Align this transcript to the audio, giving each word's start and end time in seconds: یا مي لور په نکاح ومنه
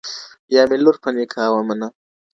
یا 0.53 0.61
مي 0.69 0.77
لور 0.83 0.95
په 1.03 1.09
نکاح 1.15 1.47
ومنه 1.53 1.87